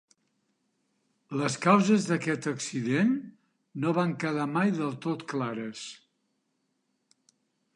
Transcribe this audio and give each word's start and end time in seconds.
Les 1.41 1.57
causes 1.65 2.07
d'aquest 2.11 2.47
accident 2.51 3.11
no 3.83 3.93
van 3.99 4.15
quedar 4.25 4.49
mai 4.55 4.73
del 4.79 4.97
tot 5.07 5.27
clares. 5.35 5.85